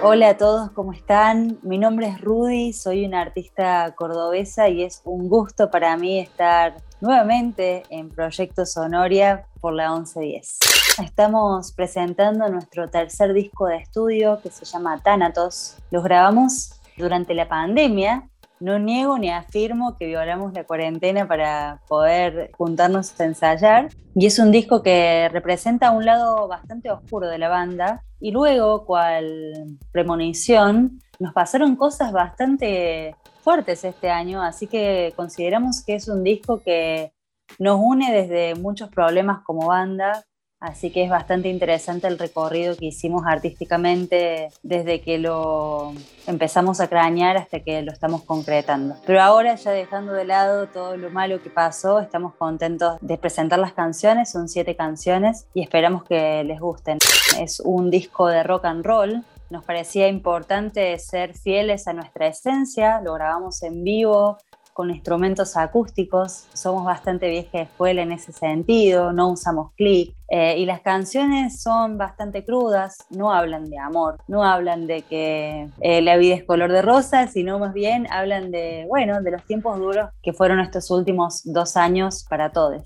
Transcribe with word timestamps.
Hola 0.00 0.28
a 0.28 0.36
todos, 0.36 0.70
¿cómo 0.70 0.92
están? 0.92 1.58
Mi 1.62 1.76
nombre 1.76 2.06
es 2.06 2.20
Rudy, 2.20 2.72
soy 2.72 3.04
una 3.04 3.20
artista 3.20 3.92
cordobesa 3.96 4.68
y 4.68 4.84
es 4.84 5.02
un 5.04 5.28
gusto 5.28 5.72
para 5.72 5.96
mí 5.96 6.20
estar 6.20 6.76
nuevamente 7.00 7.82
en 7.90 8.08
Proyecto 8.08 8.64
Sonoria 8.64 9.46
por 9.60 9.72
la 9.72 9.90
1110. 9.90 10.58
Estamos 11.02 11.72
presentando 11.72 12.48
nuestro 12.48 12.88
tercer 12.88 13.32
disco 13.32 13.66
de 13.66 13.78
estudio 13.78 14.38
que 14.40 14.50
se 14.50 14.64
llama 14.64 15.02
Thanatos. 15.02 15.76
Los 15.90 16.04
grabamos 16.04 16.80
durante 16.96 17.34
la 17.34 17.48
pandemia 17.48 18.28
no 18.60 18.78
niego 18.78 19.18
ni 19.18 19.30
afirmo 19.30 19.96
que 19.96 20.06
violamos 20.06 20.52
la 20.52 20.64
cuarentena 20.64 21.26
para 21.26 21.80
poder 21.88 22.50
juntarnos 22.56 23.18
a 23.20 23.24
ensayar. 23.24 23.88
Y 24.14 24.26
es 24.26 24.38
un 24.38 24.50
disco 24.50 24.82
que 24.82 25.28
representa 25.30 25.90
un 25.90 26.04
lado 26.04 26.48
bastante 26.48 26.90
oscuro 26.90 27.28
de 27.28 27.38
la 27.38 27.48
banda. 27.48 28.02
Y 28.20 28.32
luego, 28.32 28.84
cual 28.84 29.78
premonición, 29.92 31.00
nos 31.18 31.32
pasaron 31.32 31.76
cosas 31.76 32.12
bastante 32.12 33.14
fuertes 33.42 33.84
este 33.84 34.10
año, 34.10 34.42
así 34.42 34.66
que 34.66 35.12
consideramos 35.16 35.82
que 35.84 35.94
es 35.94 36.08
un 36.08 36.22
disco 36.22 36.62
que 36.62 37.12
nos 37.58 37.80
une 37.80 38.12
desde 38.12 38.54
muchos 38.54 38.90
problemas 38.90 39.42
como 39.42 39.68
banda, 39.68 40.24
Así 40.60 40.90
que 40.90 41.04
es 41.04 41.10
bastante 41.10 41.48
interesante 41.48 42.08
el 42.08 42.18
recorrido 42.18 42.76
que 42.76 42.86
hicimos 42.86 43.22
artísticamente 43.26 44.50
desde 44.64 45.00
que 45.00 45.18
lo 45.18 45.92
empezamos 46.26 46.80
a 46.80 46.88
cranear 46.88 47.36
hasta 47.36 47.60
que 47.60 47.82
lo 47.82 47.92
estamos 47.92 48.24
concretando. 48.24 48.96
Pero 49.06 49.22
ahora 49.22 49.54
ya 49.54 49.70
dejando 49.70 50.12
de 50.12 50.24
lado 50.24 50.66
todo 50.66 50.96
lo 50.96 51.10
malo 51.10 51.40
que 51.40 51.50
pasó, 51.50 52.00
estamos 52.00 52.34
contentos 52.34 52.98
de 53.00 53.16
presentar 53.16 53.60
las 53.60 53.72
canciones, 53.72 54.32
son 54.32 54.48
siete 54.48 54.74
canciones 54.74 55.46
y 55.54 55.62
esperamos 55.62 56.02
que 56.02 56.42
les 56.42 56.58
gusten. 56.58 56.98
Es 57.38 57.60
un 57.60 57.88
disco 57.90 58.26
de 58.26 58.42
rock 58.42 58.64
and 58.64 58.84
roll, 58.84 59.24
nos 59.50 59.64
parecía 59.64 60.08
importante 60.08 60.98
ser 60.98 61.34
fieles 61.34 61.86
a 61.86 61.92
nuestra 61.92 62.26
esencia, 62.26 63.00
lo 63.00 63.14
grabamos 63.14 63.62
en 63.62 63.84
vivo, 63.84 64.38
con 64.78 64.90
instrumentos 64.90 65.56
acústicos, 65.56 66.44
somos 66.54 66.84
bastante 66.84 67.28
vieja 67.28 67.62
escuela 67.62 68.00
en 68.00 68.12
ese 68.12 68.30
sentido, 68.30 69.12
no 69.12 69.32
usamos 69.32 69.72
clic 69.74 70.14
eh, 70.28 70.56
y 70.56 70.66
las 70.66 70.82
canciones 70.82 71.60
son 71.60 71.98
bastante 71.98 72.44
crudas, 72.44 72.98
no 73.10 73.32
hablan 73.32 73.68
de 73.68 73.76
amor, 73.76 74.18
no 74.28 74.44
hablan 74.44 74.86
de 74.86 75.02
que 75.02 75.68
eh, 75.80 76.00
la 76.00 76.16
vida 76.16 76.36
es 76.36 76.44
color 76.44 76.70
de 76.70 76.82
rosa, 76.82 77.26
sino 77.26 77.58
más 77.58 77.74
bien 77.74 78.06
hablan 78.12 78.52
de, 78.52 78.86
bueno, 78.88 79.20
de 79.20 79.32
los 79.32 79.42
tiempos 79.46 79.80
duros 79.80 80.10
que 80.22 80.32
fueron 80.32 80.60
estos 80.60 80.92
últimos 80.92 81.42
dos 81.42 81.76
años 81.76 82.24
para 82.30 82.52
todos. 82.52 82.82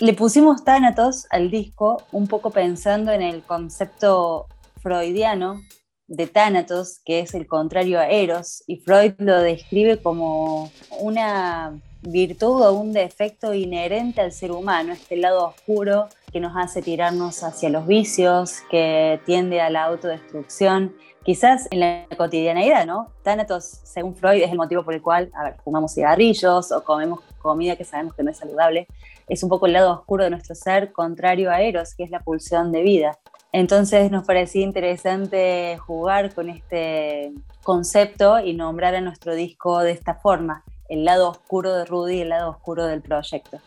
Le 0.00 0.14
pusimos 0.14 0.64
Thanatos 0.64 1.28
al 1.30 1.52
disco 1.52 2.02
un 2.10 2.26
poco 2.26 2.50
pensando 2.50 3.12
en 3.12 3.22
el 3.22 3.44
concepto 3.44 4.48
freudiano 4.82 5.60
de 6.08 6.26
Thanatos, 6.26 7.00
que 7.04 7.20
es 7.20 7.34
el 7.34 7.46
contrario 7.46 7.98
a 7.98 8.08
Eros, 8.08 8.62
y 8.66 8.76
Freud 8.76 9.14
lo 9.18 9.40
describe 9.40 10.00
como 10.00 10.70
una 11.00 11.80
virtud 12.02 12.62
o 12.62 12.72
un 12.72 12.92
defecto 12.92 13.52
inherente 13.54 14.20
al 14.20 14.32
ser 14.32 14.52
humano, 14.52 14.92
este 14.92 15.16
lado 15.16 15.48
oscuro 15.48 16.08
que 16.32 16.40
nos 16.40 16.56
hace 16.56 16.82
tirarnos 16.82 17.42
hacia 17.42 17.70
los 17.70 17.86
vicios, 17.86 18.60
que 18.70 19.20
tiende 19.26 19.60
a 19.60 19.70
la 19.70 19.84
autodestrucción, 19.84 20.94
quizás 21.24 21.66
en 21.72 21.80
la 21.80 22.06
cotidianeidad, 22.16 22.86
¿no? 22.86 23.10
Thanatos, 23.24 23.64
según 23.64 24.14
Freud, 24.14 24.42
es 24.42 24.50
el 24.50 24.56
motivo 24.56 24.84
por 24.84 24.94
el 24.94 25.02
cual, 25.02 25.30
a 25.34 25.44
ver, 25.44 25.56
fumamos 25.64 25.94
cigarrillos 25.94 26.70
o 26.70 26.84
comemos 26.84 27.20
comida 27.38 27.74
que 27.74 27.84
sabemos 27.84 28.14
que 28.14 28.22
no 28.22 28.30
es 28.30 28.36
saludable, 28.36 28.86
es 29.28 29.42
un 29.42 29.48
poco 29.48 29.66
el 29.66 29.72
lado 29.72 29.92
oscuro 29.92 30.22
de 30.22 30.30
nuestro 30.30 30.54
ser, 30.54 30.92
contrario 30.92 31.50
a 31.50 31.60
Eros, 31.60 31.94
que 31.96 32.04
es 32.04 32.10
la 32.10 32.20
pulsión 32.20 32.70
de 32.70 32.82
vida. 32.82 33.18
Entonces 33.52 34.10
nos 34.10 34.26
parecía 34.26 34.62
interesante 34.62 35.78
jugar 35.78 36.34
con 36.34 36.50
este 36.50 37.32
concepto 37.62 38.38
y 38.40 38.54
nombrar 38.54 38.94
a 38.94 39.00
nuestro 39.00 39.34
disco 39.34 39.80
de 39.80 39.92
esta 39.92 40.14
forma, 40.14 40.64
el 40.88 41.04
lado 41.04 41.30
oscuro 41.30 41.72
de 41.72 41.84
Rudy 41.84 42.16
y 42.16 42.20
el 42.20 42.28
lado 42.28 42.50
oscuro 42.50 42.86
del 42.86 43.02
proyecto. 43.02 43.58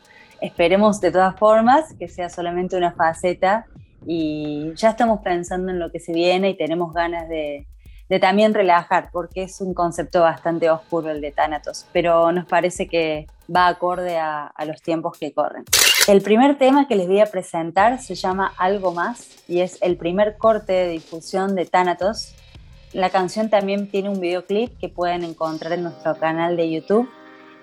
Esperemos 0.41 1.01
de 1.01 1.11
todas 1.11 1.37
formas 1.37 1.93
que 1.97 2.07
sea 2.07 2.29
solamente 2.29 2.77
una 2.77 2.93
faceta 2.93 3.65
y 4.05 4.71
ya 4.75 4.91
estamos 4.91 5.19
pensando 5.21 5.71
en 5.71 5.79
lo 5.79 5.91
que 5.91 5.99
se 5.99 6.13
viene 6.13 6.51
y 6.51 6.57
tenemos 6.57 6.93
ganas 6.93 7.27
de, 7.27 7.67
también 8.17 8.55
relajar, 8.55 9.09
porque 9.11 9.43
es 9.43 9.61
un 9.61 9.75
concepto 9.75 10.21
bastante 10.21 10.71
oscuro 10.71 11.11
el 11.11 11.21
de 11.21 11.31
Thanatos, 11.31 11.85
pero 11.93 12.31
nos 12.31 12.45
parece 12.45 12.87
que 12.87 13.27
va 13.55 13.67
acorde 13.67 14.17
a 14.17 14.51
los 14.65 14.81
tiempos 14.81 15.17
que 15.19 15.31
corren. 15.31 15.65
El 16.09 16.23
primer 16.23 16.57
tema 16.57 16.87
que 16.87 16.95
les 16.95 17.07
voy 17.07 17.19
a 17.19 17.27
presentar 17.27 18.01
se 18.01 18.15
llama 18.15 18.51
Algo 18.57 18.91
Más 18.91 19.43
y 19.47 19.59
es 19.59 19.77
el 19.81 19.95
primer 19.95 20.37
corte 20.37 20.73
de 20.73 20.89
difusión 20.89 21.53
de 21.53 21.67
Thanatos. 21.67 22.33
La 22.93 23.11
canción 23.11 23.51
también 23.51 23.91
tiene 23.91 24.09
un 24.09 24.19
videoclip 24.19 24.75
que 24.79 24.89
pueden 24.89 25.23
encontrar 25.23 25.73
en 25.73 25.83
nuestro 25.83 26.15
canal 26.15 26.57
de 26.57 26.71
YouTube 26.71 27.07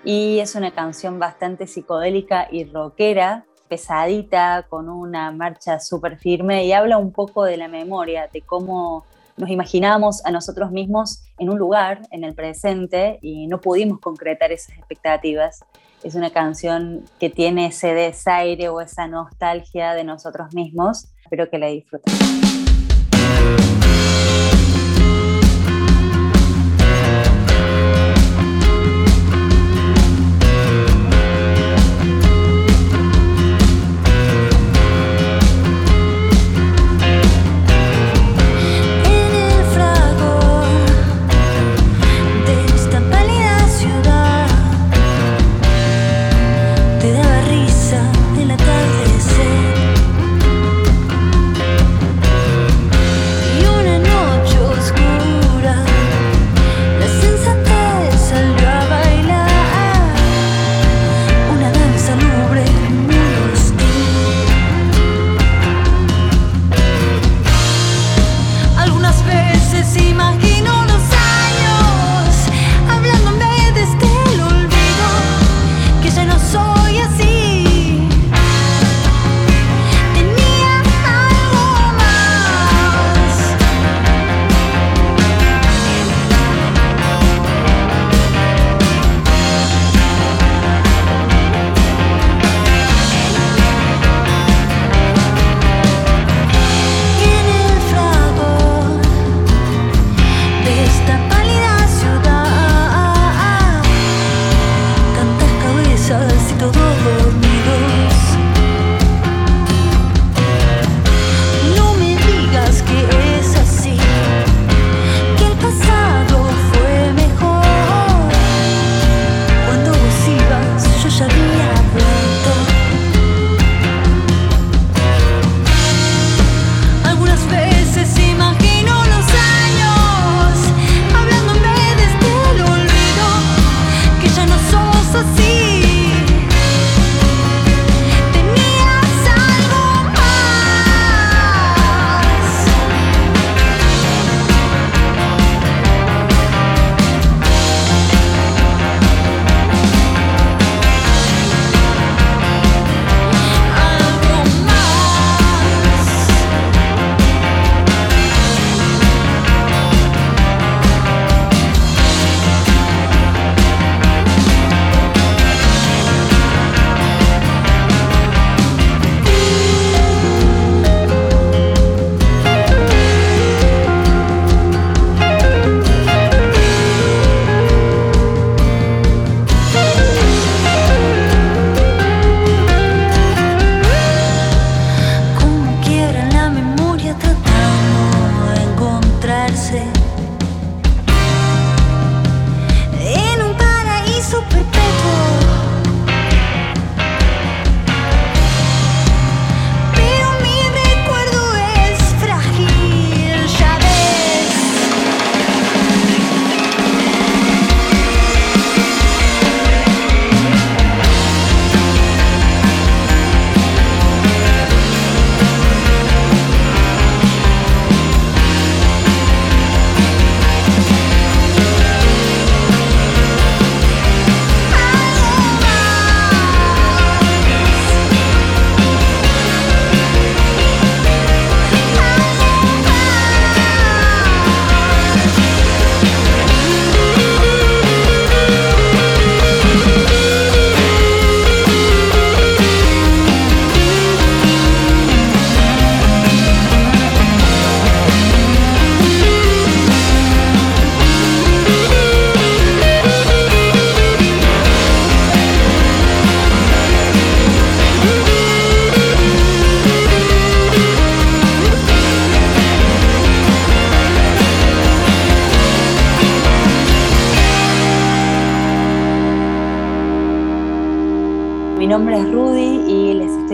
y 0.05 0.39
es 0.39 0.55
una 0.55 0.71
canción 0.71 1.19
bastante 1.19 1.67
psicodélica 1.67 2.47
y 2.49 2.63
rockera, 2.63 3.43
pesadita, 3.67 4.65
con 4.69 4.87
una 4.87 5.29
marcha 5.33 5.81
súper 5.81 6.17
firme 6.17 6.63
y 6.63 6.71
habla 6.71 6.97
un 6.97 7.11
poco 7.11 7.43
de 7.43 7.57
la 7.57 7.67
memoria, 7.67 8.29
de 8.31 8.39
cómo 8.43 9.03
nos 9.37 9.49
imaginábamos 9.49 10.25
a 10.25 10.31
nosotros 10.31 10.71
mismos 10.71 11.23
en 11.37 11.49
un 11.49 11.57
lugar, 11.57 12.01
en 12.11 12.23
el 12.23 12.33
presente, 12.33 13.19
y 13.21 13.47
no 13.47 13.61
pudimos 13.61 13.99
concretar 13.99 14.51
esas 14.51 14.75
expectativas. 14.77 15.63
Es 16.03 16.15
una 16.15 16.31
canción 16.31 17.05
que 17.19 17.29
tiene 17.29 17.67
ese 17.67 17.93
desaire 17.93 18.69
o 18.69 18.81
esa 18.81 19.07
nostalgia 19.07 19.93
de 19.93 20.03
nosotros 20.03 20.53
mismos. 20.53 21.07
Espero 21.23 21.49
que 21.49 21.57
la 21.57 21.67
disfruten. 21.67 22.13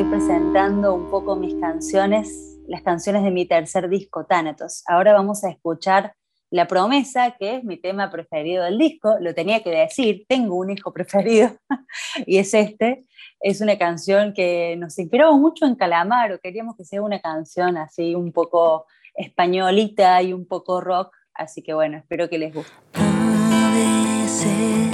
Presentando 0.09 0.95
un 0.95 1.09
poco 1.09 1.35
mis 1.35 1.53
canciones, 1.56 2.59
las 2.68 2.81
canciones 2.81 3.24
de 3.24 3.31
mi 3.31 3.45
tercer 3.45 3.89
disco, 3.89 4.25
Thanatos. 4.25 4.83
Ahora 4.88 5.13
vamos 5.13 5.44
a 5.44 5.50
escuchar 5.50 6.15
La 6.50 6.68
Promesa, 6.68 7.35
que 7.38 7.57
es 7.57 7.63
mi 7.63 7.77
tema 7.77 8.09
preferido 8.09 8.63
del 8.63 8.77
disco. 8.77 9.15
Lo 9.19 9.33
tenía 9.33 9.62
que 9.63 9.69
decir, 9.69 10.25
tengo 10.27 10.56
un 10.56 10.71
hijo 10.71 10.91
preferido 10.94 11.51
y 12.25 12.38
es 12.38 12.53
este. 12.53 13.06
Es 13.39 13.62
una 13.62 13.77
canción 13.77 14.33
que 14.33 14.75
nos 14.77 14.97
inspiraba 14.97 15.36
mucho 15.38 15.65
en 15.65 15.75
Calamaro. 15.75 16.39
Queríamos 16.39 16.75
que 16.75 16.86
sea 16.86 17.01
una 17.01 17.19
canción 17.19 17.77
así 17.77 18.15
un 18.15 18.31
poco 18.31 18.86
españolita 19.15 20.21
y 20.21 20.33
un 20.33 20.47
poco 20.47 20.81
rock. 20.81 21.13
Así 21.33 21.62
que 21.62 21.74
bueno, 21.74 21.97
espero 21.97 22.29
que 22.29 22.38
les 22.38 22.53
guste. 22.53 22.71
A 22.94 23.71
veces 23.74 24.91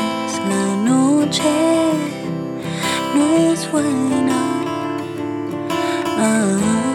la 0.49 0.75
noche 0.83 2.08
no 3.19 3.51
es 3.51 3.69
buena. 3.71 4.37
Ah. 6.17 6.88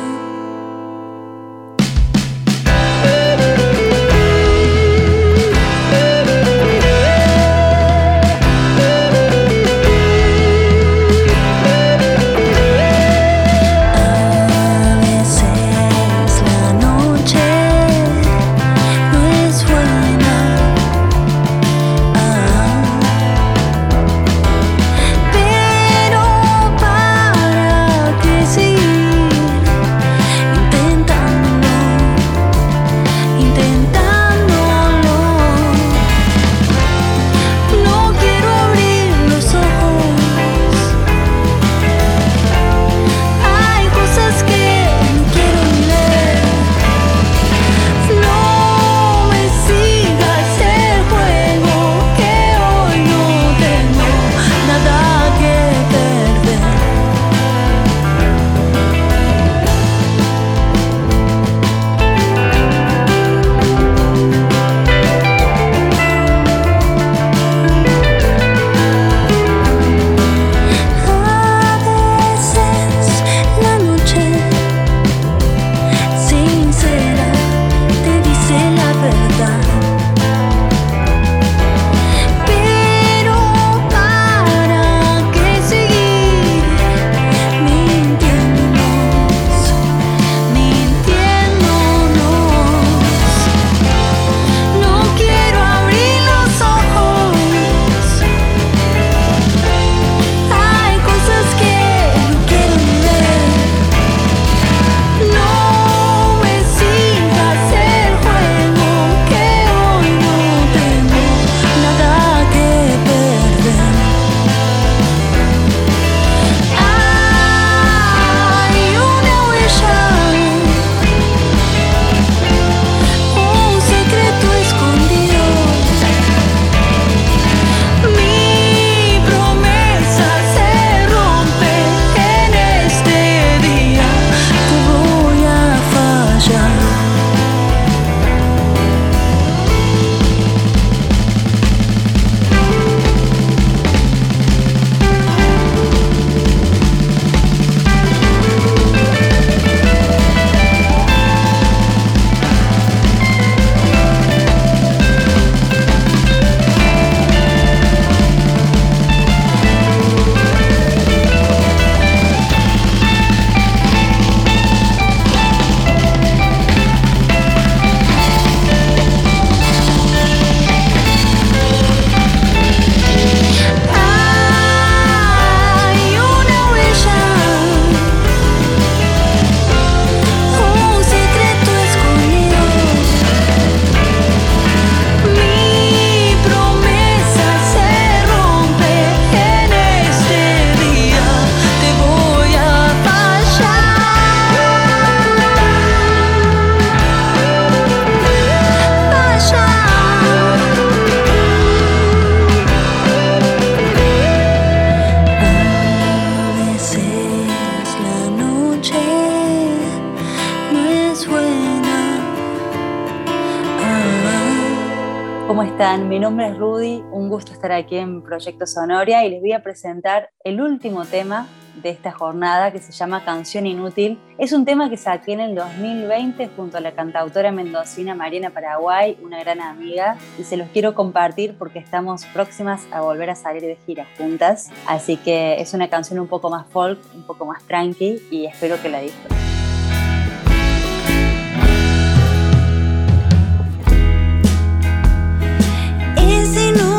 Mi 216.15 216.21
nombre 216.21 216.47
es 216.47 216.57
Rudy, 216.57 217.03
un 217.11 217.29
gusto 217.29 217.53
estar 217.53 217.73
aquí 217.73 217.97
en 217.97 218.23
Proyecto 218.23 218.69
Sonoria 218.69 219.25
y 219.25 219.31
les 219.31 219.41
voy 219.41 219.51
a 219.51 219.65
presentar 219.65 220.31
el 220.45 220.61
último 220.61 221.05
tema 221.05 221.49
de 221.83 221.91
esta 221.91 222.13
jornada 222.13 222.71
que 222.71 222.79
se 222.79 222.93
llama 222.93 223.25
Canción 223.25 223.67
Inútil. 223.67 224.21
Es 224.39 224.53
un 224.53 224.65
tema 224.65 224.89
que 224.89 224.97
saqué 224.97 225.33
en 225.33 225.41
el 225.41 225.57
2020 225.57 226.51
junto 226.55 226.79
a 226.79 226.81
la 226.81 226.93
cantautora 226.93 227.51
mendocina 227.51 228.15
Mariana 228.15 228.51
Paraguay, 228.51 229.19
una 229.25 229.41
gran 229.41 229.61
amiga, 229.61 230.17
y 230.39 230.45
se 230.45 230.57
los 230.57 230.69
quiero 230.69 230.95
compartir 230.95 231.57
porque 231.59 231.81
estamos 231.81 232.25
próximas 232.27 232.87
a 232.93 233.01
volver 233.01 233.31
a 233.31 233.35
salir 233.35 233.63
de 233.63 233.77
gira 233.85 234.07
juntas. 234.17 234.71
Así 234.87 235.17
que 235.17 235.61
es 235.61 235.75
una 235.75 235.91
canción 235.91 236.21
un 236.21 236.29
poco 236.29 236.49
más 236.49 236.69
folk, 236.69 237.01
un 237.13 237.25
poco 237.25 237.45
más 237.45 237.65
tranqui 237.65 238.23
y 238.31 238.47
espero 238.47 238.81
que 238.81 238.89
la 238.89 239.01
disfruten. 239.01 239.54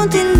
continúa. 0.07 0.34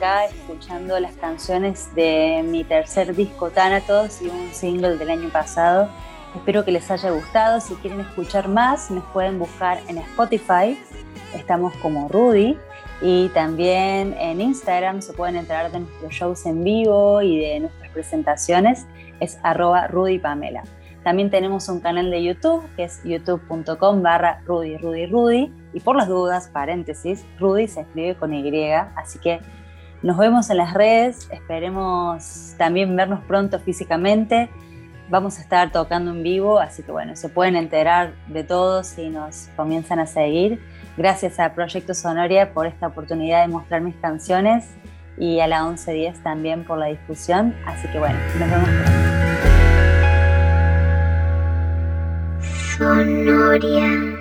Acá 0.00 0.24
escuchando 0.24 0.98
las 0.98 1.12
canciones 1.16 1.94
de 1.94 2.42
mi 2.42 2.64
tercer 2.64 3.14
disco 3.14 3.50
Thanatos 3.50 4.22
y 4.22 4.28
un 4.28 4.50
single 4.54 4.96
del 4.96 5.10
año 5.10 5.28
pasado. 5.28 5.90
Espero 6.34 6.64
que 6.64 6.72
les 6.72 6.90
haya 6.90 7.10
gustado. 7.10 7.60
Si 7.60 7.74
quieren 7.74 8.00
escuchar 8.00 8.48
más, 8.48 8.90
nos 8.90 9.04
pueden 9.12 9.38
buscar 9.38 9.78
en 9.88 9.98
Spotify. 9.98 10.78
Estamos 11.34 11.74
como 11.82 12.08
Rudy. 12.08 12.56
Y 13.02 13.28
también 13.28 14.16
en 14.18 14.40
Instagram 14.40 15.02
se 15.02 15.12
pueden 15.12 15.36
enterar 15.36 15.70
de 15.70 15.80
nuestros 15.80 16.12
shows 16.14 16.46
en 16.46 16.64
vivo 16.64 17.20
y 17.20 17.38
de 17.38 17.60
nuestras 17.60 17.90
presentaciones. 17.90 18.86
Es 19.20 19.38
arroba 19.42 19.86
Rudy 19.86 20.18
Pamela. 20.18 20.62
También 21.04 21.30
tenemos 21.30 21.68
un 21.68 21.80
canal 21.80 22.10
de 22.10 22.24
YouTube 22.24 22.64
que 22.74 22.84
es 22.84 23.02
youtube.com 23.04 24.02
barra 24.02 24.40
Rudy 24.46 24.78
Rudy 24.78 25.06
Rudy. 25.06 25.52
Y 25.74 25.80
por 25.80 25.94
las 25.94 26.08
dudas, 26.08 26.48
paréntesis, 26.48 27.26
Rudy 27.38 27.68
se 27.68 27.82
escribe 27.82 28.14
con 28.14 28.32
Y. 28.32 28.72
Así 28.96 29.18
que 29.18 29.40
nos 30.02 30.16
vemos 30.16 30.50
en 30.50 30.56
las 30.56 30.74
redes. 30.74 31.28
Esperemos 31.30 32.54
también 32.56 32.94
vernos 32.96 33.20
pronto 33.24 33.58
físicamente. 33.60 34.48
Vamos 35.08 35.38
a 35.38 35.42
estar 35.42 35.72
tocando 35.72 36.12
en 36.12 36.22
vivo, 36.22 36.60
así 36.60 36.82
que 36.82 36.92
bueno, 36.92 37.16
se 37.16 37.28
pueden 37.28 37.56
enterar 37.56 38.12
de 38.28 38.44
todo 38.44 38.84
si 38.84 39.08
nos 39.08 39.48
comienzan 39.56 39.98
a 39.98 40.06
seguir. 40.06 40.62
Gracias 40.96 41.40
a 41.40 41.52
Proyecto 41.52 41.94
Sonoria 41.94 42.52
por 42.52 42.66
esta 42.66 42.86
oportunidad 42.86 43.42
de 43.42 43.48
mostrar 43.48 43.80
mis 43.80 43.96
canciones 43.96 44.68
y 45.18 45.40
a 45.40 45.48
la 45.48 45.64
1110 45.64 46.22
también 46.22 46.64
por 46.64 46.78
la 46.78 46.86
difusión. 46.86 47.54
Así 47.66 47.88
que 47.88 47.98
bueno, 47.98 48.18
nos 48.38 48.50
vemos 48.50 48.68
pronto. 48.68 49.10
Sonoria. 52.78 54.19